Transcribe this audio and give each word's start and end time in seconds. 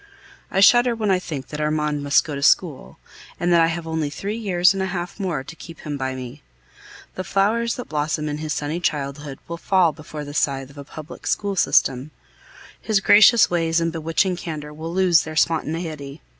I 0.49 0.61
shudder 0.61 0.95
when 0.95 1.11
I 1.11 1.19
think 1.19 1.49
that 1.49 1.61
Armand 1.61 2.01
must 2.03 2.23
go 2.23 2.33
to 2.33 2.41
school, 2.41 2.97
and 3.39 3.53
that 3.53 3.61
I 3.61 3.67
have 3.67 3.85
only 3.85 4.09
three 4.09 4.35
years 4.35 4.73
and 4.73 4.81
a 4.81 4.87
half 4.87 5.19
more 5.19 5.43
to 5.43 5.55
keep 5.55 5.81
him 5.81 5.95
by 5.95 6.15
me. 6.15 6.41
The 7.13 7.23
flowers 7.23 7.75
that 7.75 7.87
blossom 7.89 8.27
in 8.27 8.39
his 8.39 8.51
sunny 8.51 8.79
childhood 8.79 9.37
will 9.47 9.57
fall 9.57 9.91
before 9.91 10.25
the 10.25 10.33
scythe 10.33 10.71
of 10.71 10.77
a 10.79 10.83
public 10.83 11.27
school 11.27 11.55
system; 11.55 12.09
his 12.81 12.99
gracious 12.99 13.51
ways 13.51 13.79
and 13.79 13.91
bewitching 13.93 14.37
candor 14.37 14.73
will 14.73 14.91
lose 14.91 15.21
their 15.21 15.35
spontaneity. 15.35 16.23